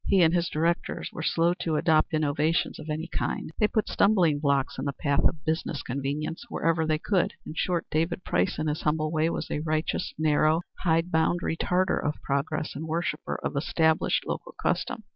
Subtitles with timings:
[0.07, 4.39] He and his directors were slow to adopt innovations of any kind; they put stumbling
[4.39, 8.65] blocks in the path of business convenience whenever they could; in short, David Price in
[8.65, 13.55] his humble way was a righteous, narrow, hide bound retarder of progress and worshipper of
[13.55, 15.03] established local custom.